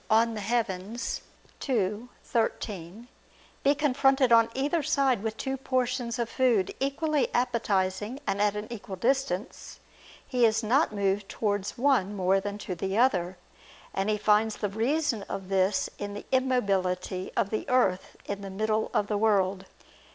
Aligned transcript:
De 0.09 0.15
Coelo 0.25 1.19
ii, 1.69 2.07
13), 2.31 3.07
be 3.61 3.75
confronted 3.75 4.31
on 4.31 4.49
either 4.55 4.81
side 4.81 5.21
with 5.21 5.37
two 5.37 5.55
portions 5.57 6.17
of 6.17 6.27
food 6.27 6.73
equally 6.79 7.31
appetizing 7.35 8.19
and 8.25 8.41
at 8.41 8.55
an 8.55 8.65
equal 8.73 8.95
distance, 8.95 9.79
he 10.27 10.43
is 10.43 10.63
not 10.63 10.91
moved 10.91 11.29
towards 11.29 11.77
one 11.77 12.15
more 12.15 12.39
than 12.39 12.57
to 12.57 12.73
the 12.73 12.97
other; 12.97 13.37
and 13.93 14.09
he 14.09 14.17
finds 14.17 14.55
the 14.57 14.69
reason 14.69 15.21
of 15.29 15.49
this 15.49 15.87
in 15.99 16.15
the 16.15 16.25
immobility 16.31 17.31
of 17.37 17.51
the 17.51 17.69
earth 17.69 18.15
in 18.25 18.41
the 18.41 18.49
middle 18.49 18.89
of 18.95 19.05
the 19.05 19.19
world. 19.19 19.65